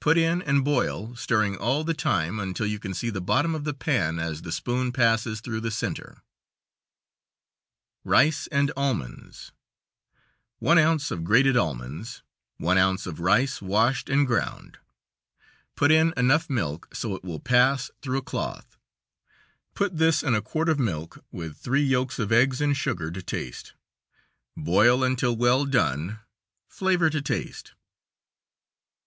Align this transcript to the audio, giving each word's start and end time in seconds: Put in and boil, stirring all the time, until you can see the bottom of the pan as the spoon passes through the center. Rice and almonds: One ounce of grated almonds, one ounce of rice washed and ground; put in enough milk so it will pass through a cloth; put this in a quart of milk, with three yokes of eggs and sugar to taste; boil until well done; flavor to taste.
Put 0.00 0.16
in 0.16 0.40
and 0.40 0.64
boil, 0.64 1.14
stirring 1.14 1.58
all 1.58 1.84
the 1.84 1.92
time, 1.92 2.40
until 2.40 2.64
you 2.64 2.78
can 2.78 2.94
see 2.94 3.10
the 3.10 3.20
bottom 3.20 3.54
of 3.54 3.64
the 3.64 3.74
pan 3.74 4.18
as 4.18 4.40
the 4.40 4.50
spoon 4.50 4.92
passes 4.92 5.42
through 5.42 5.60
the 5.60 5.70
center. 5.70 6.22
Rice 8.02 8.46
and 8.46 8.72
almonds: 8.78 9.52
One 10.58 10.78
ounce 10.78 11.10
of 11.10 11.22
grated 11.22 11.54
almonds, 11.54 12.22
one 12.56 12.78
ounce 12.78 13.06
of 13.06 13.20
rice 13.20 13.60
washed 13.60 14.08
and 14.08 14.26
ground; 14.26 14.78
put 15.74 15.90
in 15.92 16.14
enough 16.16 16.48
milk 16.48 16.88
so 16.94 17.14
it 17.14 17.22
will 17.22 17.38
pass 17.38 17.90
through 18.00 18.16
a 18.20 18.22
cloth; 18.22 18.78
put 19.74 19.98
this 19.98 20.22
in 20.22 20.34
a 20.34 20.40
quart 20.40 20.70
of 20.70 20.78
milk, 20.78 21.22
with 21.30 21.58
three 21.58 21.84
yokes 21.84 22.18
of 22.18 22.32
eggs 22.32 22.62
and 22.62 22.74
sugar 22.74 23.10
to 23.10 23.20
taste; 23.22 23.74
boil 24.56 25.04
until 25.04 25.36
well 25.36 25.66
done; 25.66 26.20
flavor 26.68 27.10
to 27.10 27.20
taste. 27.20 27.74